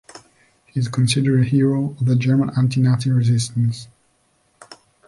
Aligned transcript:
He 0.65 0.79
is 0.79 0.87
considered 0.87 1.39
a 1.39 1.43
hero 1.43 1.91
of 1.99 2.05
the 2.05 2.15
German 2.15 2.49
anti-Nazi 2.57 3.11
resistance. 3.11 3.87